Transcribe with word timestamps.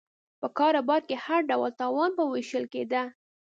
په 0.41 0.47
کاروبار 0.57 1.01
کې 1.07 1.15
هر 1.25 1.39
ډول 1.49 1.71
تاوان 1.81 2.11
به 2.17 2.23
وېشل 2.31 2.65
کېده 2.73 3.03